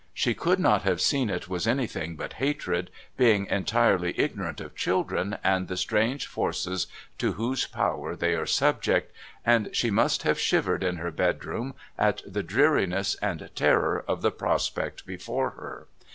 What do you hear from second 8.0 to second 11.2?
they are subject, and she must have shivered in her